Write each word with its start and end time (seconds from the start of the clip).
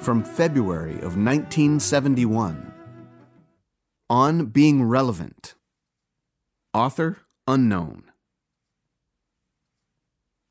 from 0.00 0.22
February 0.22 0.94
of 0.94 1.16
1971. 1.16 2.72
On 4.08 4.46
Being 4.46 4.84
Relevant. 4.84 5.54
Author 6.72 7.18
unknown. 7.46 8.04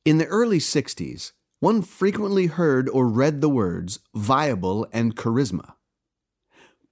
In 0.06 0.18
the 0.18 0.26
early 0.26 0.60
60s, 0.60 1.32
one 1.60 1.82
frequently 1.82 2.48
heard 2.48 2.88
or 2.90 3.08
read 3.08 3.42
the 3.42 3.50
words 3.50 4.00
viable 4.14 4.88
and 4.92 5.16
charisma. 5.16 5.73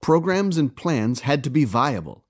Programs 0.02 0.58
and 0.58 0.76
plans 0.76 1.22
had 1.22 1.44
to 1.44 1.50
be 1.50 1.66
viable. 1.66 2.26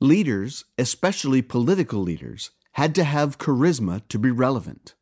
Leaders, 0.00 0.64
especially 0.78 1.42
political 1.42 2.00
leaders, 2.00 2.50
had 2.72 2.94
to 2.94 3.04
have 3.04 3.38
charisma 3.38 4.02
to 4.08 4.18
be 4.18 4.30
relevant. 4.30 4.94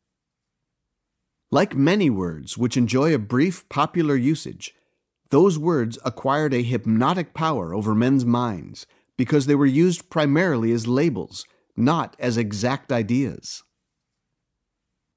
Like 1.53 1.75
many 1.75 2.09
words 2.09 2.57
which 2.57 2.77
enjoy 2.77 3.13
a 3.13 3.19
brief 3.19 3.67
popular 3.67 4.15
usage, 4.15 4.73
those 5.31 5.59
words 5.59 5.99
acquired 6.05 6.53
a 6.53 6.63
hypnotic 6.63 7.33
power 7.33 7.75
over 7.75 7.93
men's 7.93 8.23
minds 8.23 8.85
because 9.17 9.47
they 9.47 9.55
were 9.55 9.65
used 9.65 10.09
primarily 10.09 10.71
as 10.71 10.87
labels, 10.87 11.45
not 11.75 12.15
as 12.19 12.37
exact 12.37 12.91
ideas. 12.91 13.63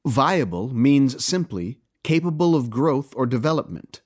Viable 0.05 0.75
means 0.75 1.25
simply 1.25 1.79
capable 2.03 2.57
of 2.57 2.69
growth 2.69 3.15
or 3.17 3.27
development. 3.27 4.03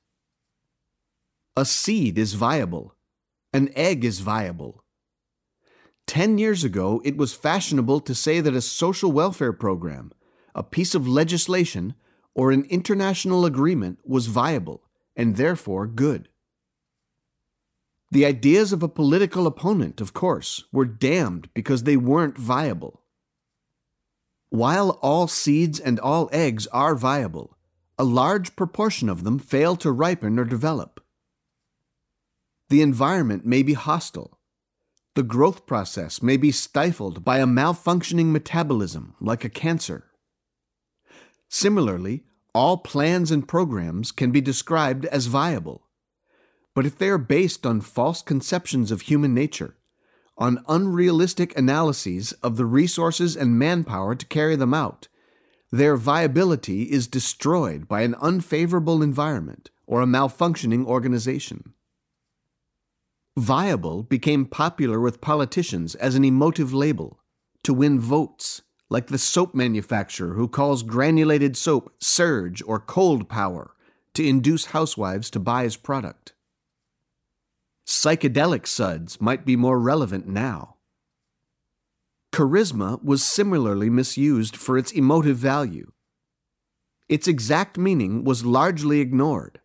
A 1.57 1.65
seed 1.65 2.19
is 2.19 2.35
viable. 2.35 2.95
An 3.55 3.71
egg 3.75 4.05
is 4.05 4.21
viable. 4.21 4.85
Ten 6.07 6.37
years 6.37 6.63
ago, 6.63 7.01
it 7.05 7.17
was 7.17 7.35
fashionable 7.35 8.01
to 8.01 8.15
say 8.15 8.41
that 8.41 8.55
a 8.55 8.61
social 8.61 9.11
welfare 9.11 9.53
program, 9.53 10.13
a 10.55 10.63
piece 10.63 10.95
of 10.95 11.09
legislation, 11.09 11.95
or 12.39 12.53
an 12.53 12.65
international 12.71 13.45
agreement 13.45 13.99
was 14.05 14.29
viable 14.29 14.81
and 15.17 15.35
therefore 15.35 15.89
good. 15.89 16.29
The 18.13 18.25
ideas 18.25 18.73
of 18.73 18.81
a 18.81 18.89
political 18.89 19.45
opponent, 19.45 20.01
of 20.01 20.15
course, 20.15 20.63
were 20.71 20.85
damned 20.85 21.49
because 21.53 21.83
they 21.83 21.97
weren't 21.97 22.39
viable. 22.39 23.03
While 24.51 25.01
all 25.03 25.27
seeds 25.27 25.81
and 25.81 25.99
all 25.99 26.31
eggs 26.33 26.69
are 26.69 26.95
viable, 26.95 27.57
a 27.99 28.05
large 28.05 28.55
proportion 28.55 29.09
of 29.09 29.25
them 29.25 29.41
fail 29.41 29.75
to 29.75 29.91
ripen 29.91 30.39
or 30.39 30.45
develop. 30.45 31.05
The 32.69 32.83
environment 32.83 33.47
may 33.47 33.65
be 33.65 33.75
hostile. 33.75 34.39
The 35.17 35.25
growth 35.25 35.67
process 35.67 36.23
may 36.23 36.37
be 36.37 36.53
stifled 36.53 37.25
by 37.25 37.39
a 37.39 37.47
malfunctioning 37.47 38.27
metabolism 38.27 39.17
like 39.21 39.45
a 39.45 39.49
cancer. 39.51 40.05
Similarly, 41.49 42.23
all 42.55 42.79
plans 42.79 43.31
and 43.31 43.47
programs 43.47 44.13
can 44.13 44.31
be 44.31 44.41
described 44.41 45.05
as 45.07 45.27
viable. 45.27 45.87
But 46.75 46.87
if 46.87 46.97
they 46.97 47.09
are 47.09 47.19
based 47.19 47.67
on 47.67 47.81
false 47.81 48.23
conceptions 48.23 48.91
of 48.91 49.03
human 49.03 49.35
nature, 49.35 49.77
on 50.37 50.65
unrealistic 50.69 51.57
analyses 51.59 52.33
of 52.43 52.57
the 52.57 52.65
resources 52.65 53.37
and 53.37 53.59
manpower 53.59 54.15
to 54.15 54.27
carry 54.27 54.57
them 54.57 54.73
out, 54.73 55.09
their 55.71 55.97
viability 55.97 56.85
is 56.85 57.07
destroyed 57.07 57.89
by 57.89 58.03
an 58.03 58.15
unfavorable 58.21 59.03
environment 59.03 59.71
or 59.87 60.01
a 60.01 60.07
malfunctioning 60.07 60.87
organization. 60.87 61.75
Viable 63.37 64.03
became 64.03 64.47
popular 64.47 65.01
with 65.01 65.21
politicians 65.21 65.95
as 65.97 66.15
an 66.15 66.25
emotive 66.25 66.73
label 66.73 67.21
to 67.63 67.75
win 67.75 68.01
votes 68.01 68.63
like 68.91 69.09
the 69.09 69.19
soap 69.19 69.55
manufacturer 69.55 70.35
who 70.35 70.49
calls 70.49 70.83
granulated 70.83 71.57
soap 71.57 71.93
surge 72.01 72.63
or 72.67 72.79
cold 72.79 73.29
power 73.29 73.75
to 74.15 74.27
induce 74.27 74.67
housewives 74.67 75.31
to 75.31 75.39
buy 75.39 75.65
his 75.65 75.77
product. 75.77 76.33
Psychedelic 77.87 78.67
suds 78.67 79.21
might 79.21 79.45
be 79.45 79.57
more 79.57 79.79
relevant 79.79 80.27
now. 80.27 80.77
Charisma 82.33 83.03
was 83.03 83.25
similarly 83.25 83.89
misused 83.89 84.57
for 84.57 84.77
its 84.77 84.93
emotive 84.93 85.39
value. 85.39 85.93
Its 87.09 87.27
exact 87.27 87.79
meaning 87.79 88.25
was 88.25 88.45
largely 88.45 89.01
ignored. 89.01 89.61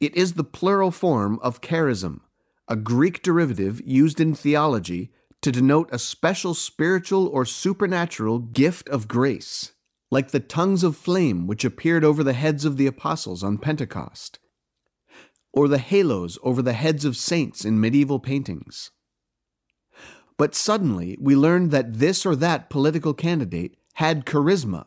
It 0.00 0.14
is 0.14 0.34
the 0.34 0.44
plural 0.44 0.90
form 0.90 1.38
of 1.42 1.60
charism, 1.60 2.20
a 2.68 2.76
Greek 2.76 3.22
derivative 3.22 3.80
used 3.84 4.20
in 4.20 4.34
theology 4.34 5.10
to 5.42 5.50
denote 5.52 5.88
a 5.92 5.98
special 5.98 6.54
spiritual 6.54 7.26
or 7.26 7.44
supernatural 7.44 8.38
gift 8.38 8.88
of 8.88 9.08
grace, 9.08 9.72
like 10.10 10.30
the 10.30 10.40
tongues 10.40 10.84
of 10.84 10.96
flame 10.96 11.46
which 11.46 11.64
appeared 11.64 12.04
over 12.04 12.22
the 12.22 12.32
heads 12.32 12.64
of 12.64 12.76
the 12.76 12.86
apostles 12.86 13.42
on 13.42 13.58
Pentecost, 13.58 14.38
or 15.52 15.66
the 15.66 15.78
halos 15.78 16.38
over 16.42 16.62
the 16.62 16.72
heads 16.72 17.04
of 17.04 17.16
saints 17.16 17.64
in 17.64 17.80
medieval 17.80 18.20
paintings. 18.20 18.92
But 20.38 20.54
suddenly 20.54 21.18
we 21.20 21.34
learned 21.34 21.72
that 21.72 21.98
this 21.98 22.24
or 22.24 22.36
that 22.36 22.70
political 22.70 23.12
candidate 23.12 23.76
had 23.94 24.24
charisma, 24.24 24.86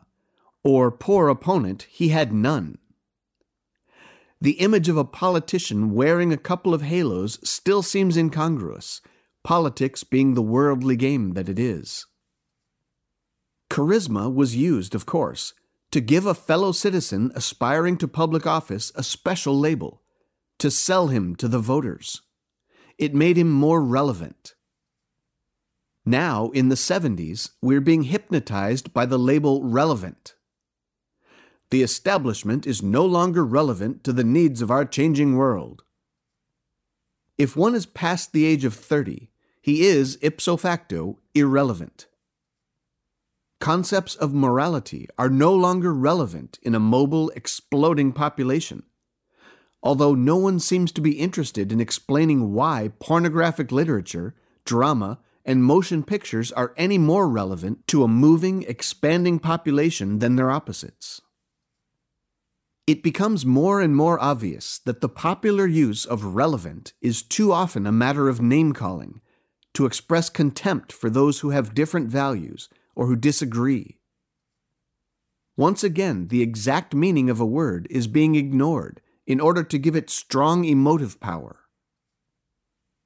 or 0.64 0.90
poor 0.90 1.28
opponent, 1.28 1.86
he 1.90 2.10
had 2.10 2.34
none. 2.34 2.78
The 4.40 4.54
image 4.54 4.90
of 4.90 4.98
a 4.98 5.06
politician 5.06 5.94
wearing 5.94 6.32
a 6.32 6.38
couple 6.38 6.74
of 6.74 6.82
halos 6.82 7.40
still 7.44 7.82
seems 7.82 8.18
incongruous 8.18 9.02
politics 9.46 10.04
being 10.04 10.34
the 10.34 10.42
worldly 10.42 10.96
game 10.96 11.36
that 11.36 11.48
it 11.48 11.60
is. 11.60 12.08
Charisma 13.70 14.34
was 14.34 14.56
used, 14.56 14.96
of 14.96 15.06
course, 15.06 15.54
to 15.92 16.02
give 16.02 16.26
a 16.26 16.34
fellow 16.34 16.72
citizen 16.72 17.32
aspiring 17.36 17.96
to 17.98 18.08
public 18.08 18.48
office 18.48 18.92
a 18.96 19.04
special 19.04 19.58
label, 19.58 20.02
to 20.58 20.72
sell 20.72 21.10
him 21.10 21.36
to 21.36 21.48
the 21.48 21.60
voters. 21.60 22.24
It 22.98 23.14
made 23.14 23.38
him 23.38 23.52
more 23.52 23.84
relevant. 23.84 24.56
Now, 26.04 26.50
in 26.50 26.70
the 26.70 26.76
70s, 26.76 27.52
we're 27.62 27.82
being 27.82 28.04
hypnotized 28.04 28.94
by 28.94 29.06
the 29.06 29.20
label 29.20 29.64
relevant. 29.64 30.34
The 31.70 31.84
establishment 31.84 32.66
is 32.66 32.82
no 32.82 33.06
longer 33.06 33.46
relevant 33.46 34.04
to 34.06 34.14
the 34.14 34.24
needs 34.24 34.64
of 34.64 34.72
our 34.72 34.86
changing 34.86 35.36
world. 35.36 35.84
If 37.38 37.56
one 37.56 37.76
is 37.76 37.86
past 37.86 38.32
the 38.32 38.46
age 38.46 38.66
of 38.66 38.74
30, 38.74 39.30
he 39.66 39.82
is 39.88 40.20
ipso 40.22 40.56
facto 40.56 41.18
irrelevant. 41.34 42.06
Concepts 43.60 44.14
of 44.14 44.32
morality 44.32 45.08
are 45.18 45.28
no 45.28 45.56
longer 45.56 45.92
relevant 45.92 46.60
in 46.62 46.76
a 46.76 46.80
mobile, 46.80 47.32
exploding 47.36 48.12
population. 48.12 48.84
Although 49.82 50.14
no 50.14 50.36
one 50.36 50.60
seems 50.60 50.92
to 50.92 51.02
be 51.02 51.14
interested 51.14 51.72
in 51.72 51.82
explaining 51.82 52.54
why 52.54 52.92
pornographic 53.00 53.72
literature, 53.72 54.36
drama, 54.66 55.18
and 55.44 55.64
motion 55.64 56.04
pictures 56.04 56.52
are 56.52 56.76
any 56.78 57.00
more 57.00 57.28
relevant 57.28 57.88
to 57.88 58.04
a 58.04 58.08
moving, 58.08 58.62
expanding 58.68 59.40
population 59.40 60.20
than 60.20 60.36
their 60.36 60.52
opposites. 60.52 61.22
It 62.86 63.02
becomes 63.02 63.48
more 63.48 63.82
and 63.82 63.96
more 63.96 64.22
obvious 64.22 64.78
that 64.86 65.02
the 65.02 65.10
popular 65.10 65.66
use 65.66 66.06
of 66.06 66.36
relevant 66.36 66.94
is 67.02 67.24
too 67.24 67.52
often 67.52 67.88
a 67.88 67.92
matter 67.92 68.30
of 68.30 68.44
name 68.44 68.72
calling 68.72 69.22
to 69.76 69.86
express 69.86 70.30
contempt 70.30 70.92
for 70.92 71.10
those 71.10 71.40
who 71.40 71.52
have 71.52 71.76
different 71.76 72.10
values 72.10 72.70
or 72.96 73.08
who 73.08 73.16
disagree. 73.16 74.00
Once 75.58 75.84
again, 75.84 76.28
the 76.28 76.42
exact 76.42 76.94
meaning 76.94 77.30
of 77.30 77.40
a 77.40 77.46
word 77.46 77.88
is 77.90 78.08
being 78.08 78.36
ignored 78.36 79.02
in 79.26 79.40
order 79.40 79.64
to 79.64 79.78
give 79.78 79.96
it 79.96 80.10
strong 80.10 80.66
emotive 80.66 81.20
power. 81.20 81.62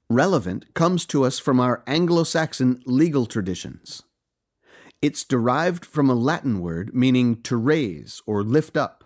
Relevant 0.10 0.74
comes 0.74 1.06
to 1.06 1.24
us 1.24 1.38
from 1.38 1.60
our 1.60 1.84
Anglo 1.86 2.24
Saxon 2.24 2.82
legal 2.86 3.28
traditions. 3.28 4.02
It's 5.02 5.24
derived 5.24 5.86
from 5.86 6.10
a 6.10 6.16
Latin 6.16 6.60
word 6.60 6.94
meaning 6.96 7.42
to 7.44 7.56
raise 7.56 8.22
or 8.26 8.44
lift 8.44 8.76
up, 8.76 9.04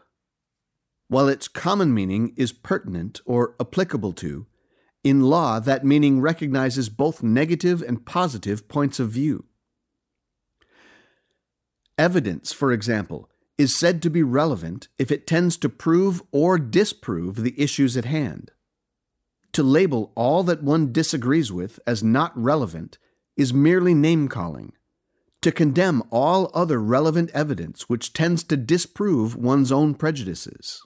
while 1.09 1.27
its 1.27 1.47
common 1.47 1.93
meaning 1.93 2.33
is 2.37 2.53
pertinent 2.53 3.19
or 3.25 3.55
applicable 3.59 4.13
to 4.13 4.47
in 5.03 5.21
law, 5.23 5.59
that 5.59 5.85
meaning 5.85 6.21
recognizes 6.21 6.89
both 6.89 7.23
negative 7.23 7.81
and 7.81 8.05
positive 8.05 8.67
points 8.67 8.99
of 8.99 9.09
view. 9.09 9.45
Evidence, 11.97 12.51
for 12.51 12.71
example, 12.71 13.29
is 13.57 13.75
said 13.75 14.01
to 14.01 14.09
be 14.09 14.23
relevant 14.23 14.87
if 14.97 15.11
it 15.11 15.27
tends 15.27 15.57
to 15.57 15.69
prove 15.69 16.23
or 16.31 16.57
disprove 16.57 17.35
the 17.35 17.59
issues 17.61 17.95
at 17.95 18.05
hand. 18.05 18.51
To 19.53 19.61
label 19.61 20.11
all 20.15 20.41
that 20.43 20.63
one 20.63 20.91
disagrees 20.91 21.51
with 21.51 21.79
as 21.85 22.03
not 22.03 22.35
relevant 22.35 22.97
is 23.37 23.53
merely 23.53 23.93
name 23.93 24.27
calling. 24.27 24.73
To 25.41 25.51
condemn 25.51 26.01
all 26.09 26.49
other 26.53 26.81
relevant 26.81 27.29
evidence 27.31 27.87
which 27.87 28.13
tends 28.13 28.43
to 28.45 28.57
disprove 28.57 29.35
one's 29.35 29.71
own 29.71 29.93
prejudices. 29.93 30.81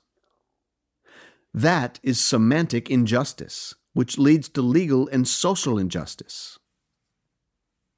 That 1.54 2.00
is 2.04 2.20
semantic 2.20 2.90
injustice, 2.90 3.76
which 3.98 4.20
leads 4.20 4.48
to 4.48 4.62
legal 4.62 5.08
and 5.08 5.28
social 5.28 5.80
injustice. 5.80 6.60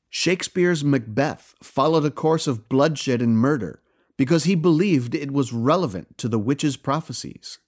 Shakespeare's 0.10 0.82
Macbeth 0.82 1.56
followed 1.62 2.06
a 2.06 2.10
course 2.10 2.48
of 2.48 2.70
bloodshed 2.70 3.22
and 3.22 3.38
murder 3.38 3.82
because 4.18 4.46
he 4.46 4.56
believed 4.56 5.14
it 5.14 5.32
was 5.32 5.52
relevant 5.52 6.18
to 6.18 6.30
the 6.30 6.40
witch's 6.40 6.78
prophecies. 6.78 7.60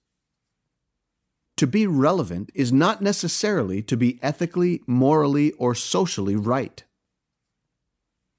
To 1.58 1.66
be 1.66 1.86
relevant 1.86 2.48
is 2.54 2.72
not 2.72 3.02
necessarily 3.02 3.82
to 3.82 3.98
be 3.98 4.18
ethically, 4.22 4.80
morally, 4.86 5.52
or 5.58 5.74
socially 5.74 6.34
right. 6.34 6.82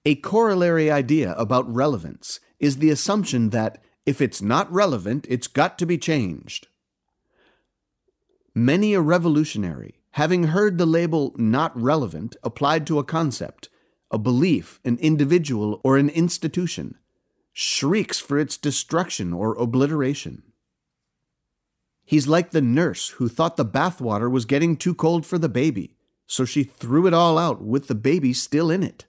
A 0.05 0.15
corollary 0.15 0.89
idea 0.89 1.33
about 1.33 1.71
relevance 1.71 2.39
is 2.59 2.77
the 2.77 2.89
assumption 2.89 3.51
that 3.51 3.77
if 4.07 4.21
it's 4.21 4.41
not 4.41 4.73
relevant, 4.73 5.27
it's 5.29 5.47
got 5.47 5.77
to 5.77 5.85
be 5.85 5.99
changed. 5.99 6.67
Many 8.55 8.93
a 8.93 9.01
revolutionary, 9.01 9.99
having 10.11 10.45
heard 10.45 10.77
the 10.77 10.85
label 10.85 11.33
not 11.37 11.79
relevant 11.79 12.35
applied 12.43 12.85
to 12.87 12.99
a 12.99 13.03
concept, 13.03 13.69
a 14.11 14.19
belief, 14.19 14.79
an 14.85 14.97
individual, 14.99 15.81
or 15.83 15.97
an 15.97 16.09
institution, 16.09 16.95
shrieks 17.51 18.19
for 18.19 18.37
its 18.37 18.57
destruction 18.57 19.33
or 19.33 19.55
obliteration. 19.55 20.43
He's 22.05 22.27
like 22.27 22.51
the 22.51 22.61
nurse 22.61 23.09
who 23.09 23.27
thought 23.27 23.57
the 23.57 23.65
bathwater 23.65 24.29
was 24.29 24.45
getting 24.45 24.77
too 24.77 24.93
cold 24.93 25.25
for 25.25 25.39
the 25.39 25.49
baby, 25.49 25.95
so 26.27 26.45
she 26.45 26.63
threw 26.63 27.07
it 27.07 27.13
all 27.13 27.39
out 27.39 27.63
with 27.63 27.87
the 27.87 27.95
baby 27.95 28.33
still 28.33 28.69
in 28.69 28.83
it. 28.83 29.05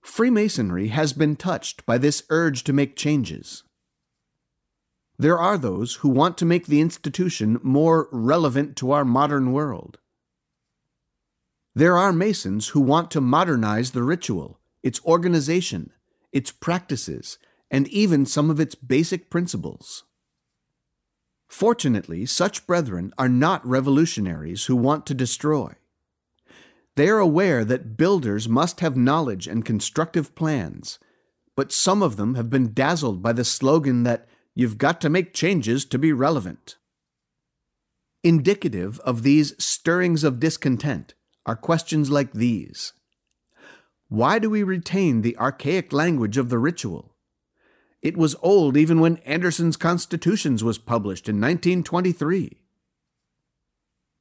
Freemasonry 0.00 0.88
has 0.88 1.12
been 1.12 1.36
touched 1.36 1.84
by 1.84 1.98
this 1.98 2.22
urge 2.30 2.64
to 2.64 2.72
make 2.72 2.96
changes. 2.96 3.62
There 5.18 5.38
are 5.38 5.56
those 5.56 5.96
who 5.96 6.08
want 6.08 6.36
to 6.38 6.44
make 6.44 6.66
the 6.66 6.80
institution 6.80 7.60
more 7.62 8.08
relevant 8.10 8.76
to 8.76 8.90
our 8.90 9.04
modern 9.04 9.52
world. 9.52 9.98
There 11.74 11.96
are 11.96 12.12
Masons 12.12 12.68
who 12.68 12.80
want 12.80 13.10
to 13.12 13.20
modernize 13.20 13.92
the 13.92 14.02
ritual, 14.02 14.60
its 14.82 15.04
organization, 15.04 15.92
its 16.32 16.50
practices, 16.50 17.38
and 17.70 17.88
even 17.88 18.26
some 18.26 18.50
of 18.50 18.60
its 18.60 18.74
basic 18.74 19.30
principles. 19.30 20.04
Fortunately, 21.48 22.26
such 22.26 22.66
brethren 22.66 23.12
are 23.16 23.28
not 23.28 23.64
revolutionaries 23.66 24.64
who 24.64 24.76
want 24.76 25.06
to 25.06 25.14
destroy. 25.14 25.74
They 26.96 27.08
are 27.08 27.18
aware 27.18 27.64
that 27.64 27.96
builders 27.96 28.48
must 28.48 28.80
have 28.80 28.96
knowledge 28.96 29.46
and 29.46 29.64
constructive 29.64 30.34
plans, 30.34 30.98
but 31.56 31.72
some 31.72 32.02
of 32.02 32.16
them 32.16 32.34
have 32.34 32.50
been 32.50 32.72
dazzled 32.72 33.22
by 33.22 33.32
the 33.32 33.44
slogan 33.44 34.02
that 34.04 34.28
you've 34.54 34.78
got 34.78 35.00
to 35.00 35.10
make 35.10 35.34
changes 35.34 35.84
to 35.86 35.98
be 35.98 36.12
relevant. 36.12 36.76
Indicative 38.22 39.00
of 39.00 39.22
these 39.22 39.52
stirrings 39.62 40.24
of 40.24 40.40
discontent 40.40 41.14
are 41.44 41.56
questions 41.56 42.10
like 42.10 42.32
these 42.32 42.92
Why 44.08 44.38
do 44.38 44.48
we 44.48 44.62
retain 44.62 45.20
the 45.22 45.36
archaic 45.36 45.92
language 45.92 46.38
of 46.38 46.48
the 46.48 46.58
ritual? 46.58 47.14
It 48.00 48.16
was 48.16 48.36
old 48.42 48.76
even 48.76 49.00
when 49.00 49.16
Anderson's 49.18 49.76
Constitutions 49.76 50.62
was 50.62 50.78
published 50.78 51.28
in 51.28 51.36
1923. 51.36 52.60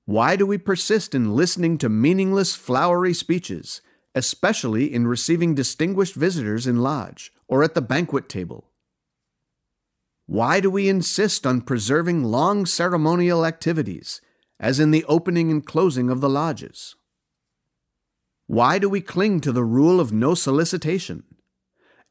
Why 0.05 0.35
do 0.35 0.45
we 0.45 0.57
persist 0.57 1.15
in 1.15 1.35
listening 1.35 1.77
to 1.77 1.89
meaningless, 1.89 2.55
flowery 2.55 3.13
speeches, 3.13 3.81
especially 4.15 4.93
in 4.93 5.07
receiving 5.07 5.55
distinguished 5.55 6.15
visitors 6.15 6.67
in 6.67 6.81
lodge 6.81 7.31
or 7.47 7.63
at 7.63 7.73
the 7.73 7.81
banquet 7.81 8.27
table? 8.27 8.72
Why 10.25 10.59
do 10.59 10.69
we 10.69 10.87
insist 10.87 11.45
on 11.45 11.61
preserving 11.61 12.23
long 12.23 12.65
ceremonial 12.65 13.45
activities, 13.45 14.21
as 14.59 14.79
in 14.79 14.91
the 14.91 15.03
opening 15.05 15.51
and 15.51 15.65
closing 15.65 16.09
of 16.09 16.21
the 16.21 16.29
lodges? 16.29 16.95
Why 18.47 18.79
do 18.79 18.87
we 18.87 19.01
cling 19.01 19.41
to 19.41 19.51
the 19.51 19.63
rule 19.63 19.99
of 19.99 20.13
no 20.13 20.33
solicitation? 20.33 21.23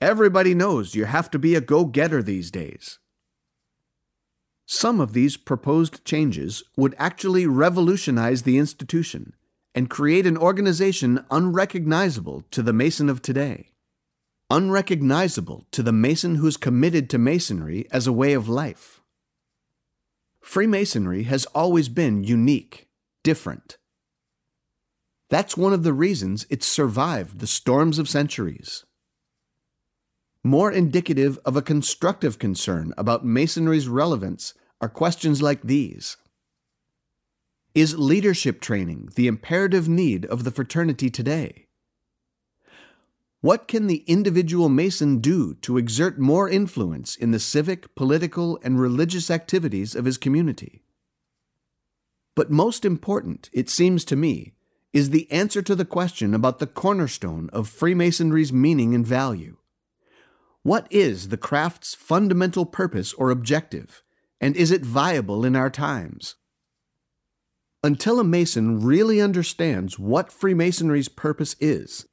Everybody 0.00 0.54
knows 0.54 0.94
you 0.94 1.06
have 1.06 1.30
to 1.30 1.38
be 1.38 1.54
a 1.54 1.60
go 1.60 1.84
getter 1.84 2.22
these 2.22 2.50
days. 2.50 2.98
Some 4.66 5.00
of 5.00 5.12
these 5.12 5.36
proposed 5.36 6.04
changes 6.04 6.62
would 6.76 6.94
actually 6.98 7.46
revolutionize 7.46 8.42
the 8.42 8.58
institution 8.58 9.34
and 9.74 9.90
create 9.90 10.26
an 10.26 10.36
organization 10.36 11.24
unrecognizable 11.30 12.44
to 12.50 12.62
the 12.62 12.72
Mason 12.72 13.08
of 13.08 13.22
today. 13.22 13.71
Unrecognizable 14.52 15.66
to 15.72 15.82
the 15.82 15.92
Mason 15.92 16.34
who's 16.34 16.58
committed 16.58 17.08
to 17.08 17.16
Masonry 17.18 17.88
as 17.90 18.06
a 18.06 18.12
way 18.12 18.34
of 18.34 18.50
life. 18.50 19.00
Freemasonry 20.42 21.22
has 21.22 21.46
always 21.46 21.88
been 21.88 22.22
unique, 22.22 22.86
different. 23.24 23.78
That's 25.30 25.56
one 25.56 25.72
of 25.72 25.84
the 25.84 25.94
reasons 25.94 26.46
it's 26.50 26.66
survived 26.66 27.38
the 27.38 27.46
storms 27.46 27.98
of 27.98 28.10
centuries 28.10 28.84
more 30.44 30.72
indicative 30.72 31.38
of 31.44 31.56
a 31.56 31.62
constructive 31.62 32.38
concern 32.38 32.92
about 32.98 33.24
Masonry's 33.24 33.88
relevance 33.88 34.54
are 34.80 34.88
questions 34.88 35.40
like 35.40 35.62
these 35.62 36.16
Is 37.74 37.96
leadership 37.96 38.60
training 38.60 39.10
the 39.14 39.28
imperative 39.28 39.88
need 39.88 40.26
of 40.26 40.44
the 40.44 40.50
fraternity 40.50 41.10
today? 41.10 41.68
What 43.42 43.66
can 43.66 43.88
the 43.88 44.04
individual 44.06 44.68
Mason 44.68 45.18
do 45.18 45.54
to 45.62 45.76
exert 45.76 46.16
more 46.16 46.48
influence 46.48 47.16
in 47.16 47.32
the 47.32 47.40
civic, 47.40 47.92
political, 47.96 48.56
and 48.62 48.80
religious 48.80 49.32
activities 49.32 49.96
of 49.96 50.04
his 50.04 50.16
community? 50.16 50.84
But 52.36 52.52
most 52.52 52.84
important, 52.84 53.50
it 53.52 53.68
seems 53.68 54.04
to 54.04 54.14
me, 54.14 54.52
is 54.92 55.10
the 55.10 55.28
answer 55.32 55.60
to 55.60 55.74
the 55.74 55.84
question 55.84 56.34
about 56.34 56.60
the 56.60 56.68
cornerstone 56.68 57.50
of 57.52 57.68
Freemasonry's 57.68 58.52
meaning 58.52 58.94
and 58.94 59.04
value. 59.04 59.56
What 60.62 60.86
is 60.88 61.30
the 61.30 61.36
craft's 61.36 61.96
fundamental 61.96 62.64
purpose 62.64 63.12
or 63.14 63.30
objective, 63.30 64.04
and 64.40 64.54
is 64.54 64.70
it 64.70 64.86
viable 64.86 65.44
in 65.44 65.56
our 65.56 65.68
times? 65.68 66.36
Until 67.82 68.20
a 68.20 68.24
Mason 68.24 68.78
really 68.78 69.20
understands 69.20 69.98
what 69.98 70.30
Freemasonry's 70.30 71.08
purpose 71.08 71.56
is, 71.58 72.06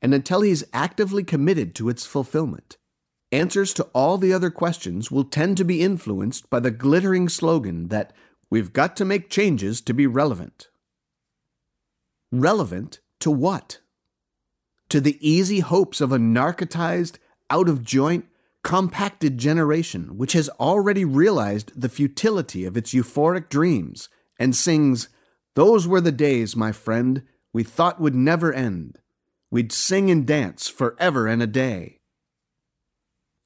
and 0.00 0.14
until 0.14 0.42
he 0.42 0.50
is 0.50 0.66
actively 0.72 1.24
committed 1.24 1.74
to 1.74 1.88
its 1.88 2.06
fulfillment, 2.06 2.76
answers 3.32 3.74
to 3.74 3.84
all 3.94 4.18
the 4.18 4.32
other 4.32 4.50
questions 4.50 5.10
will 5.10 5.24
tend 5.24 5.56
to 5.56 5.64
be 5.64 5.82
influenced 5.82 6.48
by 6.48 6.60
the 6.60 6.70
glittering 6.70 7.28
slogan 7.28 7.88
that 7.88 8.12
we've 8.50 8.72
got 8.72 8.96
to 8.96 9.04
make 9.04 9.30
changes 9.30 9.80
to 9.80 9.92
be 9.92 10.06
relevant. 10.06 10.68
Relevant 12.30 13.00
to 13.20 13.30
what? 13.30 13.80
To 14.90 15.00
the 15.00 15.18
easy 15.20 15.60
hopes 15.60 16.00
of 16.00 16.12
a 16.12 16.18
narcotized, 16.18 17.18
out 17.50 17.68
of 17.68 17.82
joint, 17.82 18.26
compacted 18.62 19.38
generation 19.38 20.18
which 20.18 20.32
has 20.32 20.48
already 20.60 21.04
realized 21.04 21.72
the 21.80 21.88
futility 21.88 22.64
of 22.64 22.76
its 22.76 22.92
euphoric 22.92 23.48
dreams 23.48 24.08
and 24.38 24.54
sings, 24.54 25.08
Those 25.54 25.86
were 25.86 26.00
the 26.00 26.12
days, 26.12 26.56
my 26.56 26.72
friend, 26.72 27.22
we 27.52 27.62
thought 27.62 28.00
would 28.00 28.14
never 28.14 28.52
end. 28.52 28.98
We'd 29.50 29.72
sing 29.72 30.10
and 30.10 30.26
dance 30.26 30.68
forever 30.68 31.26
and 31.26 31.42
a 31.42 31.46
day. 31.46 32.00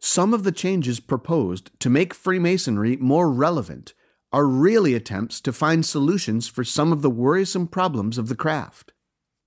Some 0.00 0.34
of 0.34 0.42
the 0.42 0.52
changes 0.52 0.98
proposed 0.98 1.70
to 1.80 1.90
make 1.90 2.12
Freemasonry 2.12 2.96
more 2.96 3.30
relevant 3.30 3.94
are 4.32 4.46
really 4.46 4.94
attempts 4.94 5.40
to 5.42 5.52
find 5.52 5.86
solutions 5.86 6.48
for 6.48 6.64
some 6.64 6.92
of 6.92 7.02
the 7.02 7.10
worrisome 7.10 7.68
problems 7.68 8.18
of 8.18 8.28
the 8.28 8.34
craft, 8.34 8.92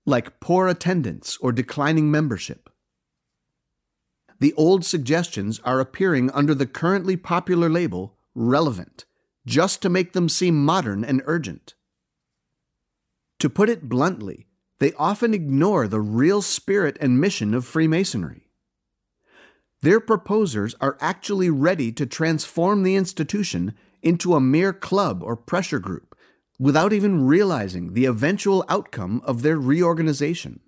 like 0.05 0.39
poor 0.39 0.67
attendance 0.67 1.38
or 1.41 1.51
declining 1.51 2.09
membership 2.09 2.69
the 4.39 4.53
old 4.53 4.85
suggestions 4.85 5.59
are 5.63 5.79
appearing 5.79 6.29
under 6.31 6.53
the 6.53 6.65
currently 6.65 7.15
popular 7.15 7.69
label 7.69 8.17
relevant, 8.33 9.05
just 9.45 9.81
to 9.81 9.89
make 9.89 10.13
them 10.13 10.27
seem 10.27 10.63
modern 10.65 11.03
and 11.05 11.21
urgent. 11.25 11.74
To 13.39 13.50
put 13.50 13.69
it 13.69 13.88
bluntly, 13.88 14.47
they 14.79 14.94
often 14.94 15.34
ignore 15.34 15.88
the 15.88 16.01
real 16.01 16.41
spirit 16.41 16.98
and 17.00 17.20
mission 17.20 17.53
of 17.53 17.65
Freemasonry. 17.65 18.50
Their 19.82 20.00
proposers 20.00 20.75
are 20.82 20.98
actually 21.00 21.50
ready 21.50 21.91
to 21.94 22.05
transform 22.05 22.84
the 22.84 22.96
institution 22.96 23.74
into 24.01 24.34
a 24.34 24.41
mere 24.41 24.74
club 24.74 25.22
or 25.24 25.36
pressure 25.36 25.79
group 25.79 26.15
without 26.60 26.94
even 26.94 27.25
realizing 27.25 27.94
the 27.94 28.05
eventual 28.05 28.63
outcome 28.70 29.22
of 29.25 29.41
their 29.41 29.58
reorganization. 29.58 30.60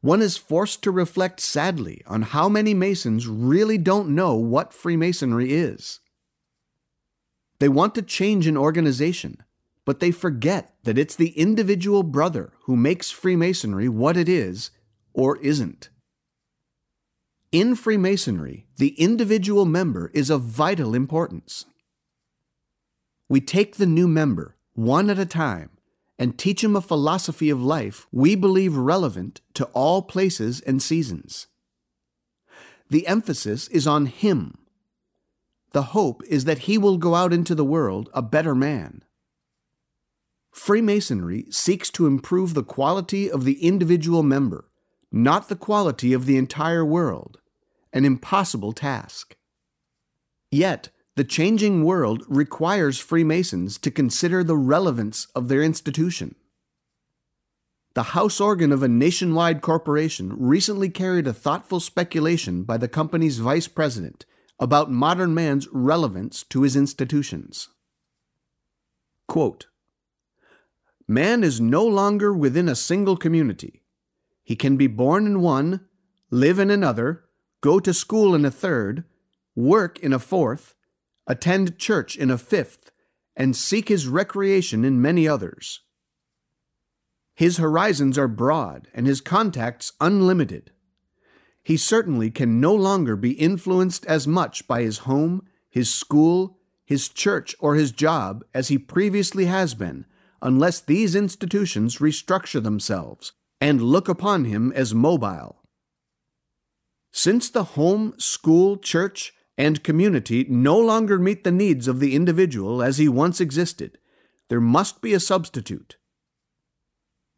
one 0.00 0.22
is 0.22 0.36
forced 0.36 0.82
to 0.82 0.90
reflect 0.90 1.40
sadly 1.40 2.02
on 2.06 2.22
how 2.22 2.48
many 2.48 2.72
Masons 2.74 3.26
really 3.26 3.76
don't 3.78 4.08
know 4.08 4.34
what 4.36 4.72
Freemasonry 4.72 5.52
is. 5.52 6.00
They 7.58 7.68
want 7.68 7.94
to 7.96 8.02
change 8.02 8.46
an 8.46 8.56
organization, 8.56 9.42
but 9.86 10.00
they 10.00 10.10
forget 10.10 10.74
that 10.82 10.98
it's 10.98 11.16
the 11.16 11.30
individual 11.30 12.02
brother 12.02 12.52
who 12.64 12.76
makes 12.76 13.10
Freemasonry 13.10 13.88
what 13.88 14.16
it 14.16 14.28
is 14.28 14.70
or 15.14 15.38
isn't. 15.38 15.88
In 17.52 17.76
Freemasonry, 17.76 18.66
the 18.76 19.00
individual 19.00 19.64
member 19.64 20.10
is 20.12 20.28
of 20.28 20.42
vital 20.42 20.94
importance. 20.94 21.64
We 23.28 23.40
take 23.40 23.76
the 23.76 23.86
new 23.86 24.08
member, 24.08 24.56
one 24.74 25.08
at 25.08 25.18
a 25.18 25.24
time, 25.24 25.70
and 26.18 26.36
teach 26.36 26.64
him 26.64 26.74
a 26.74 26.80
philosophy 26.80 27.48
of 27.48 27.62
life 27.62 28.06
we 28.10 28.34
believe 28.34 28.76
relevant 28.76 29.40
to 29.54 29.66
all 29.66 30.02
places 30.02 30.60
and 30.60 30.82
seasons. 30.82 31.46
The 32.90 33.06
emphasis 33.06 33.68
is 33.68 33.86
on 33.86 34.06
him. 34.06 34.58
The 35.72 35.82
hope 35.82 36.22
is 36.26 36.44
that 36.44 36.60
he 36.60 36.76
will 36.76 36.98
go 36.98 37.14
out 37.14 37.32
into 37.32 37.54
the 37.54 37.64
world 37.64 38.10
a 38.12 38.22
better 38.22 38.54
man. 38.54 39.02
Freemasonry 40.56 41.44
seeks 41.50 41.90
to 41.90 42.06
improve 42.06 42.54
the 42.54 42.64
quality 42.64 43.30
of 43.30 43.44
the 43.44 43.62
individual 43.62 44.22
member, 44.22 44.64
not 45.12 45.48
the 45.48 45.54
quality 45.54 46.14
of 46.14 46.24
the 46.24 46.38
entire 46.38 46.84
world, 46.84 47.38
an 47.92 48.06
impossible 48.06 48.72
task. 48.72 49.36
Yet, 50.50 50.88
the 51.14 51.24
changing 51.24 51.84
world 51.84 52.24
requires 52.26 52.98
Freemasons 52.98 53.76
to 53.78 53.90
consider 53.90 54.42
the 54.42 54.56
relevance 54.56 55.26
of 55.36 55.48
their 55.48 55.62
institution. 55.62 56.34
The 57.92 58.14
house 58.14 58.40
organ 58.40 58.72
of 58.72 58.82
a 58.82 58.88
nationwide 58.88 59.60
corporation 59.60 60.34
recently 60.36 60.88
carried 60.88 61.26
a 61.26 61.34
thoughtful 61.34 61.80
speculation 61.80 62.62
by 62.62 62.78
the 62.78 62.88
company's 62.88 63.38
vice 63.38 63.68
president 63.68 64.24
about 64.58 64.90
modern 64.90 65.34
man's 65.34 65.68
relevance 65.70 66.42
to 66.44 66.62
his 66.62 66.74
institutions. 66.74 67.68
Quote, 69.28 69.66
Man 71.08 71.44
is 71.44 71.60
no 71.60 71.84
longer 71.84 72.32
within 72.32 72.68
a 72.68 72.74
single 72.74 73.16
community. 73.16 73.82
He 74.42 74.56
can 74.56 74.76
be 74.76 74.88
born 74.88 75.26
in 75.26 75.40
one, 75.40 75.86
live 76.30 76.58
in 76.58 76.70
another, 76.70 77.24
go 77.60 77.78
to 77.78 77.94
school 77.94 78.34
in 78.34 78.44
a 78.44 78.50
third, 78.50 79.04
work 79.54 79.98
in 80.00 80.12
a 80.12 80.18
fourth, 80.18 80.74
attend 81.26 81.78
church 81.78 82.16
in 82.16 82.30
a 82.30 82.38
fifth, 82.38 82.90
and 83.36 83.54
seek 83.54 83.88
his 83.88 84.08
recreation 84.08 84.84
in 84.84 85.00
many 85.02 85.28
others. 85.28 85.80
His 87.34 87.58
horizons 87.58 88.16
are 88.16 88.28
broad 88.28 88.88
and 88.94 89.06
his 89.06 89.20
contacts 89.20 89.92
unlimited. 90.00 90.72
He 91.62 91.76
certainly 91.76 92.30
can 92.30 92.60
no 92.60 92.74
longer 92.74 93.14
be 93.14 93.32
influenced 93.32 94.06
as 94.06 94.26
much 94.26 94.66
by 94.66 94.82
his 94.82 94.98
home, 94.98 95.42
his 95.68 95.92
school, 95.92 96.58
his 96.84 97.08
church, 97.08 97.54
or 97.60 97.74
his 97.74 97.92
job 97.92 98.44
as 98.54 98.68
he 98.68 98.78
previously 98.78 99.46
has 99.46 99.74
been, 99.74 100.06
unless 100.42 100.80
these 100.80 101.14
institutions 101.14 101.98
restructure 101.98 102.62
themselves 102.62 103.32
and 103.60 103.82
look 103.82 104.08
upon 104.08 104.44
him 104.44 104.72
as 104.72 104.94
mobile. 104.94 105.62
Since 107.12 107.50
the 107.50 107.64
home, 107.64 108.14
school, 108.18 108.76
church, 108.76 109.32
and 109.56 109.82
community 109.82 110.44
no 110.48 110.78
longer 110.78 111.18
meet 111.18 111.44
the 111.44 111.50
needs 111.50 111.88
of 111.88 112.00
the 112.00 112.14
individual 112.14 112.82
as 112.82 112.98
he 112.98 113.08
once 113.08 113.40
existed, 113.40 113.98
there 114.48 114.60
must 114.60 115.00
be 115.00 115.14
a 115.14 115.20
substitute. 115.20 115.96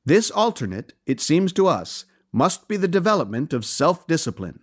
This 0.05 0.31
alternate, 0.31 0.95
it 1.07 1.21
seems 1.21 1.52
to 1.52 1.67
us, 1.67 2.05
must 2.33 2.67
be 2.67 2.76
the 2.76 2.88
development 2.88 3.52
of 3.52 3.64
self 3.64 4.07
discipline. 4.07 4.61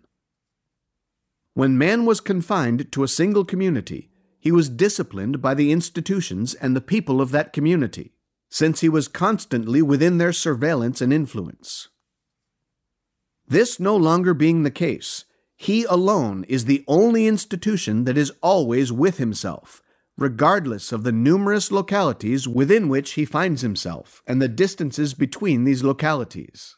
When 1.53 1.77
man 1.77 2.05
was 2.05 2.19
confined 2.19 2.91
to 2.91 3.03
a 3.03 3.07
single 3.07 3.45
community, 3.45 4.09
he 4.39 4.51
was 4.51 4.69
disciplined 4.69 5.41
by 5.41 5.53
the 5.53 5.71
institutions 5.71 6.53
and 6.55 6.75
the 6.75 6.81
people 6.81 7.21
of 7.21 7.31
that 7.31 7.53
community, 7.53 8.14
since 8.49 8.81
he 8.81 8.89
was 8.89 9.07
constantly 9.07 9.81
within 9.81 10.17
their 10.17 10.33
surveillance 10.33 11.01
and 11.01 11.11
influence. 11.11 11.89
This 13.47 13.79
no 13.79 13.95
longer 13.95 14.33
being 14.33 14.63
the 14.63 14.71
case, 14.71 15.25
he 15.55 15.83
alone 15.85 16.43
is 16.45 16.65
the 16.65 16.83
only 16.87 17.27
institution 17.27 18.03
that 18.03 18.17
is 18.17 18.31
always 18.41 18.91
with 18.91 19.17
himself, 19.17 19.81
regardless 20.17 20.91
of 20.91 21.03
the 21.03 21.11
numerous 21.11 21.71
localities 21.71 22.47
within 22.47 22.89
which 22.89 23.11
he 23.11 23.25
finds 23.25 23.61
himself 23.61 24.21
and 24.27 24.41
the 24.41 24.47
distances 24.47 25.13
between 25.13 25.63
these 25.63 25.83
localities. 25.83 26.75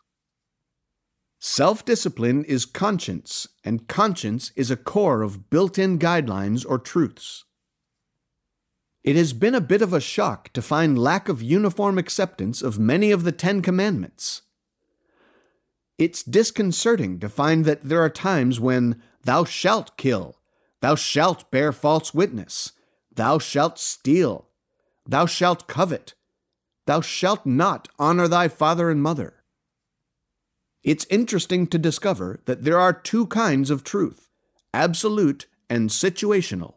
Self 1.39 1.85
discipline 1.85 2.43
is 2.45 2.65
conscience, 2.65 3.47
and 3.63 3.87
conscience 3.87 4.51
is 4.55 4.71
a 4.71 4.77
core 4.77 5.21
of 5.21 5.49
built 5.49 5.77
in 5.77 5.99
guidelines 5.99 6.65
or 6.67 6.79
truths. 6.79 7.45
It 9.07 9.15
has 9.15 9.31
been 9.31 9.55
a 9.55 9.61
bit 9.61 9.81
of 9.81 9.93
a 9.93 10.01
shock 10.01 10.51
to 10.51 10.61
find 10.61 10.99
lack 10.99 11.29
of 11.29 11.41
uniform 11.41 11.97
acceptance 11.97 12.61
of 12.61 12.77
many 12.77 13.09
of 13.11 13.23
the 13.23 13.31
Ten 13.31 13.61
Commandments. 13.61 14.41
It's 15.97 16.21
disconcerting 16.21 17.21
to 17.21 17.29
find 17.29 17.63
that 17.63 17.83
there 17.83 18.01
are 18.01 18.09
times 18.09 18.59
when 18.59 19.01
thou 19.23 19.45
shalt 19.45 19.95
kill, 19.95 20.39
thou 20.81 20.95
shalt 20.95 21.49
bear 21.51 21.71
false 21.71 22.13
witness, 22.13 22.73
thou 23.15 23.39
shalt 23.39 23.79
steal, 23.79 24.49
thou 25.07 25.25
shalt 25.25 25.67
covet, 25.67 26.13
thou 26.85 26.99
shalt 26.99 27.45
not 27.45 27.87
honor 27.97 28.27
thy 28.27 28.49
father 28.49 28.89
and 28.89 29.01
mother. 29.01 29.35
It's 30.83 31.07
interesting 31.09 31.65
to 31.67 31.77
discover 31.77 32.41
that 32.43 32.65
there 32.65 32.77
are 32.77 32.91
two 32.91 33.27
kinds 33.27 33.69
of 33.69 33.85
truth 33.85 34.29
absolute 34.73 35.45
and 35.69 35.91
situational. 35.91 36.76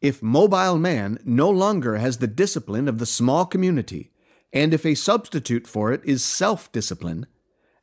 If 0.00 0.22
mobile 0.22 0.78
man 0.78 1.18
no 1.24 1.48
longer 1.48 1.96
has 1.96 2.18
the 2.18 2.26
discipline 2.26 2.88
of 2.88 2.98
the 2.98 3.06
small 3.06 3.46
community, 3.46 4.10
and 4.52 4.74
if 4.74 4.84
a 4.84 4.94
substitute 4.94 5.66
for 5.66 5.92
it 5.92 6.02
is 6.04 6.24
self 6.24 6.70
discipline, 6.72 7.26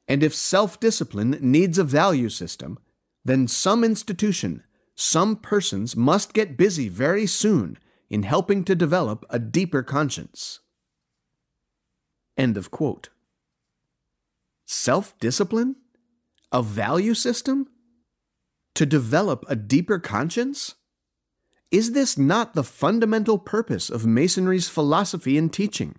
and 0.07 0.23
if 0.23 0.33
self 0.33 0.79
discipline 0.79 1.37
needs 1.41 1.77
a 1.77 1.83
value 1.83 2.29
system, 2.29 2.77
then 3.25 3.47
some 3.47 3.83
institution, 3.83 4.63
some 4.95 5.35
persons 5.35 5.95
must 5.95 6.33
get 6.33 6.57
busy 6.57 6.87
very 6.87 7.25
soon 7.25 7.77
in 8.09 8.23
helping 8.23 8.63
to 8.63 8.75
develop 8.75 9.25
a 9.29 9.39
deeper 9.39 9.81
conscience. 9.81 10.59
End 12.37 12.57
of 12.57 12.69
quote. 12.69 13.09
Self 14.65 15.17
discipline? 15.19 15.77
A 16.51 16.61
value 16.61 17.13
system? 17.13 17.67
To 18.75 18.85
develop 18.85 19.45
a 19.47 19.55
deeper 19.55 19.99
conscience? 19.99 20.75
Is 21.73 21.91
this 21.91 22.17
not 22.17 22.53
the 22.53 22.63
fundamental 22.63 23.37
purpose 23.37 23.89
of 23.89 24.05
Masonry's 24.05 24.69
philosophy 24.69 25.37
and 25.37 25.51
teaching? 25.51 25.95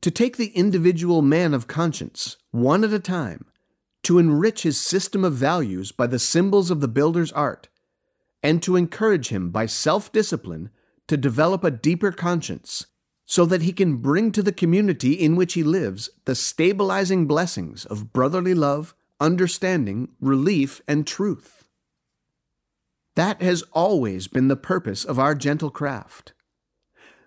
to 0.00 0.10
take 0.10 0.36
the 0.36 0.48
individual 0.48 1.22
man 1.22 1.52
of 1.52 1.66
conscience, 1.66 2.36
one 2.50 2.84
at 2.84 2.92
a 2.92 3.00
time, 3.00 3.46
to 4.04 4.18
enrich 4.18 4.62
his 4.62 4.80
system 4.80 5.24
of 5.24 5.34
values 5.34 5.92
by 5.92 6.06
the 6.06 6.18
symbols 6.18 6.70
of 6.70 6.80
the 6.80 6.88
builder's 6.88 7.32
art, 7.32 7.68
and 8.42 8.62
to 8.62 8.76
encourage 8.76 9.28
him 9.28 9.50
by 9.50 9.66
self 9.66 10.12
discipline 10.12 10.70
to 11.08 11.16
develop 11.16 11.64
a 11.64 11.70
deeper 11.70 12.12
conscience 12.12 12.86
so 13.26 13.44
that 13.44 13.62
he 13.62 13.72
can 13.72 13.96
bring 13.96 14.30
to 14.32 14.42
the 14.42 14.52
community 14.52 15.12
in 15.12 15.36
which 15.36 15.54
he 15.54 15.62
lives 15.62 16.08
the 16.24 16.34
stabilizing 16.34 17.26
blessings 17.26 17.84
of 17.86 18.12
brotherly 18.12 18.54
love, 18.54 18.94
understanding, 19.20 20.08
relief, 20.20 20.80
and 20.86 21.06
truth. 21.06 21.57
That 23.18 23.42
has 23.42 23.64
always 23.72 24.28
been 24.28 24.46
the 24.46 24.54
purpose 24.54 25.04
of 25.04 25.18
our 25.18 25.34
gentle 25.34 25.70
craft. 25.70 26.34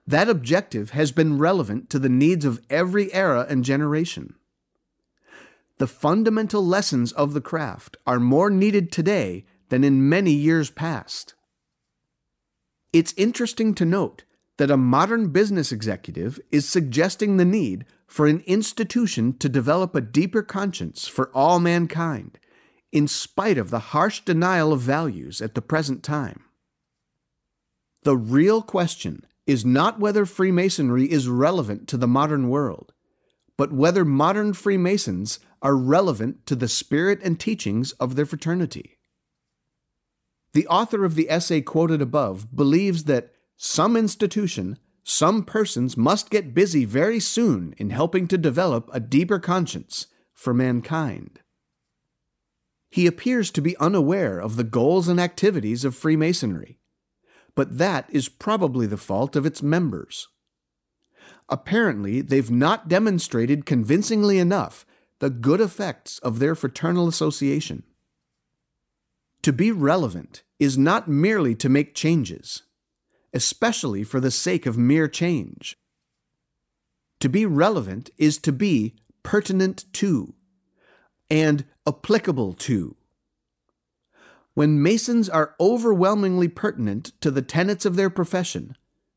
That 0.08 0.30
objective 0.30 0.92
has 0.92 1.12
been 1.12 1.38
relevant 1.38 1.90
to 1.90 2.00
the 2.00 2.08
needs 2.08 2.46
of 2.46 2.62
every 2.70 3.14
era 3.14 3.46
and 3.50 3.66
generation. 3.66 4.36
The 5.80 5.88
fundamental 5.88 6.66
lessons 6.66 7.12
of 7.12 7.34
the 7.34 7.42
craft 7.42 7.98
are 8.08 8.22
more 8.22 8.50
needed 8.50 8.90
today 8.90 9.44
than 9.68 9.84
in 9.84 10.08
many 10.08 10.32
years 10.32 10.70
past. 10.70 11.34
It's 12.94 13.14
interesting 13.18 13.76
to 13.76 13.84
note 13.84 14.24
that 14.56 14.72
a 14.72 14.78
modern 14.78 15.28
business 15.34 15.74
executive 15.74 16.40
is 16.54 16.70
suggesting 16.70 17.36
the 17.36 17.44
need 17.44 17.84
for 18.08 18.28
an 18.28 18.44
institution 18.48 19.38
to 19.40 19.50
develop 19.50 19.94
a 19.94 20.00
deeper 20.00 20.42
conscience 20.42 21.10
for 21.10 21.30
all 21.34 21.60
mankind, 21.60 22.40
in 22.92 23.08
spite 23.08 23.58
of 23.58 23.70
the 23.70 23.80
harsh 23.80 24.22
denial 24.22 24.74
of 24.74 24.82
values 24.82 25.42
at 25.42 25.56
the 25.56 25.62
present 25.62 26.04
time. 26.04 26.44
The 28.04 28.18
real 28.18 28.62
question 28.62 29.26
is 29.48 29.66
not 29.66 30.00
whether 30.00 30.26
Freemasonry 30.26 31.12
is 31.12 31.28
relevant 31.28 31.88
to 31.90 31.98
the 31.98 32.08
modern 32.08 32.50
world, 32.50 32.94
but 33.58 33.72
whether 33.72 34.04
modern 34.04 34.54
Freemasons 34.54 35.40
are 35.62 35.76
relevant 35.76 36.46
to 36.48 36.56
the 36.56 36.68
spirit 36.68 37.20
and 37.24 37.40
teachings 37.40 37.92
of 37.94 38.16
their 38.16 38.26
fraternity. 38.26 38.98
The 40.54 40.68
author 40.68 41.06
of 41.06 41.16
the 41.16 41.30
essay 41.30 41.62
quoted 41.62 42.02
above 42.02 42.56
believes 42.56 43.06
that 43.06 43.32
some 43.56 43.96
institution, 43.96 44.80
some 45.04 45.44
persons 45.44 45.96
must 45.96 46.30
get 46.30 46.54
busy 46.54 46.84
very 46.84 47.20
soon 47.20 47.74
in 47.78 47.92
helping 47.92 48.28
to 48.28 48.38
develop 48.38 48.90
a 48.92 49.00
deeper 49.00 49.40
conscience 49.40 50.08
for 50.34 50.54
mankind. 50.54 51.40
He 52.92 53.08
appears 53.08 53.50
to 53.52 53.62
be 53.62 53.78
unaware 53.78 54.38
of 54.38 54.58
the 54.58 54.66
goals 54.66 55.08
and 55.08 55.20
activities 55.20 55.86
of 55.86 55.96
Freemasonry, 55.96 56.78
but 57.56 57.78
that 57.78 58.06
is 58.10 58.28
probably 58.28 58.86
the 58.86 58.98
fault 58.98 59.38
of 59.38 59.46
its 59.46 59.64
members. 59.64 60.28
Apparently, 61.48 62.20
they've 62.22 62.52
not 62.52 62.90
demonstrated 62.90 63.66
convincingly 63.66 64.40
enough 64.40 64.86
the 65.20 65.30
good 65.30 65.62
effects 65.62 66.20
of 66.20 66.40
their 66.40 66.54
fraternal 66.54 67.08
association. 67.08 67.84
To 69.44 69.54
be 69.54 69.72
relevant 69.72 70.44
is 70.60 70.78
not 70.78 71.08
merely 71.08 71.56
to 71.56 71.70
make 71.70 71.96
changes, 71.96 72.64
especially 73.34 74.04
for 74.04 74.20
the 74.20 74.32
sake 74.32 74.66
of 74.66 74.78
mere 74.78 75.08
change. 75.08 75.78
To 77.22 77.30
be 77.30 77.46
relevant 77.46 78.10
is 78.18 78.38
to 78.40 78.52
be 78.52 78.96
pertinent 79.24 79.86
to 79.94 80.34
and 81.32 81.66
applicable 81.88 82.54
to. 82.54 82.96
When 84.54 84.84
Masons 84.84 85.30
are 85.30 85.56
overwhelmingly 85.60 86.50
pertinent 86.50 87.14
to 87.22 87.32
the 87.32 87.42
tenets 87.42 87.86
of 87.86 87.96
their 87.96 88.10
profession, 88.10 88.76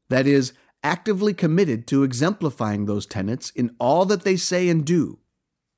that 0.09 0.26
is, 0.26 0.52
actively 0.85 1.33
committed 1.33 1.87
to 1.87 2.02
exemplifying 2.02 2.85
those 2.85 3.06
tenets 3.06 3.50
in 3.50 3.75
all 3.80 4.04
that 4.04 4.23
they 4.23 4.37
say 4.37 4.68
and 4.68 4.85
do, 4.85 5.18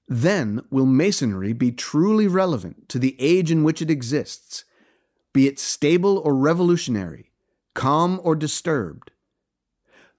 then 0.08 0.60
will 0.68 0.84
Masonry 0.84 1.52
be 1.52 1.70
truly 1.70 2.26
relevant 2.26 2.88
to 2.88 2.98
the 2.98 3.16
age 3.20 3.50
in 3.50 3.62
which 3.62 3.80
it 3.80 3.90
exists, 3.90 4.64
be 5.32 5.46
it 5.46 5.58
stable 5.58 6.18
or 6.18 6.34
revolutionary, 6.34 7.30
calm 7.74 8.20
or 8.24 8.34
disturbed. 8.34 9.12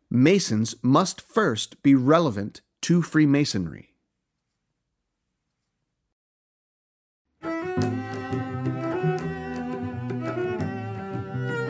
Masons 0.09 0.73
must 0.81 1.19
first 1.19 1.83
be 1.83 1.93
relevant 1.93 2.61
to 2.81 3.01
Freemasonry. 3.01 3.96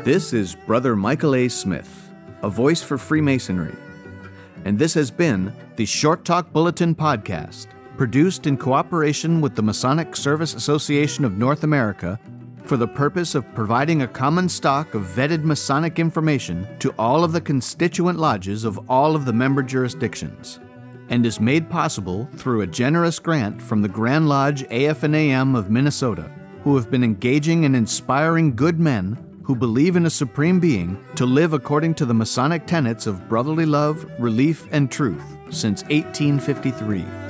This 0.03 0.31
is 0.31 0.55
Brother 0.55 0.95
Michael 0.95 1.35
A. 1.35 1.49
Smith, 1.49 2.11
a 2.41 2.49
voice 2.49 2.81
for 2.81 2.97
Freemasonry, 2.97 3.75
and 4.63 4.79
this 4.79 4.93
has 4.93 5.11
been 5.11 5.53
the 5.75 5.85
Short 5.85 6.23
Talk 6.23 6.53
Bulletin 6.53 6.95
Podcast 6.95 7.67
produced 7.97 8.47
in 8.47 8.57
cooperation 8.57 9.41
with 9.41 9.55
the 9.55 9.61
Masonic 9.61 10.15
Service 10.15 10.53
Association 10.53 11.25
of 11.25 11.37
North 11.37 11.63
America 11.63 12.19
for 12.63 12.77
the 12.77 12.87
purpose 12.87 13.33
of 13.33 13.53
providing 13.55 14.01
a 14.01 14.07
common 14.07 14.47
stock 14.47 14.93
of 14.93 15.03
vetted 15.03 15.43
Masonic 15.43 15.99
information 15.99 16.67
to 16.79 16.93
all 16.99 17.23
of 17.23 17.31
the 17.31 17.41
constituent 17.41 18.19
lodges 18.19 18.65
of 18.65 18.89
all 18.89 19.15
of 19.15 19.25
the 19.25 19.33
member 19.33 19.63
jurisdictions, 19.63 20.59
and 21.09 21.25
is 21.25 21.39
made 21.39 21.69
possible 21.69 22.27
through 22.35 22.61
a 22.61 22.67
generous 22.67 23.19
grant 23.19 23.61
from 23.61 23.81
the 23.81 23.87
Grand 23.87 24.27
Lodge 24.27 24.63
AF&AM 24.63 25.55
of 25.55 25.69
Minnesota, 25.69 26.31
who 26.63 26.75
have 26.75 26.91
been 26.91 27.03
engaging 27.03 27.65
and 27.65 27.75
inspiring 27.75 28.55
good 28.55 28.79
men 28.79 29.17
who 29.43 29.55
believe 29.55 29.95
in 29.95 30.05
a 30.05 30.09
supreme 30.09 30.59
being 30.59 31.01
to 31.15 31.25
live 31.25 31.53
according 31.53 31.93
to 31.95 32.05
the 32.05 32.13
Masonic 32.13 32.67
tenets 32.67 33.07
of 33.07 33.29
brotherly 33.29 33.65
love, 33.65 34.05
relief, 34.19 34.67
and 34.71 34.91
truth 34.91 35.37
since 35.49 35.83
1853. 35.83 37.26